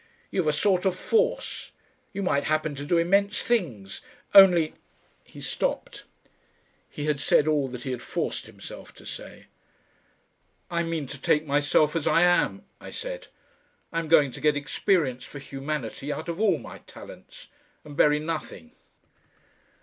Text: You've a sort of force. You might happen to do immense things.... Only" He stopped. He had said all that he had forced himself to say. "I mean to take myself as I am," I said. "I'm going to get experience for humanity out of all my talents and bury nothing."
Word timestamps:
You've 0.31 0.47
a 0.47 0.51
sort 0.51 0.83
of 0.85 0.97
force. 0.97 1.73
You 2.11 2.23
might 2.23 2.45
happen 2.45 2.73
to 2.73 2.87
do 2.87 2.97
immense 2.97 3.43
things.... 3.43 4.01
Only" 4.33 4.73
He 5.23 5.41
stopped. 5.41 6.05
He 6.89 7.05
had 7.05 7.19
said 7.19 7.47
all 7.47 7.67
that 7.67 7.83
he 7.83 7.91
had 7.91 8.01
forced 8.01 8.47
himself 8.47 8.95
to 8.95 9.05
say. 9.05 9.45
"I 10.71 10.81
mean 10.81 11.05
to 11.05 11.21
take 11.21 11.45
myself 11.45 11.95
as 11.95 12.07
I 12.07 12.23
am," 12.23 12.65
I 12.79 12.89
said. 12.89 13.27
"I'm 13.93 14.07
going 14.07 14.31
to 14.31 14.41
get 14.41 14.57
experience 14.57 15.23
for 15.23 15.37
humanity 15.37 16.11
out 16.11 16.27
of 16.27 16.39
all 16.41 16.57
my 16.57 16.79
talents 16.79 17.49
and 17.83 17.95
bury 17.95 18.17
nothing." 18.17 18.71